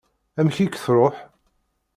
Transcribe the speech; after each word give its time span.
Amek 0.39 0.57
i 0.65 0.67
k-truḥ? 0.67 1.15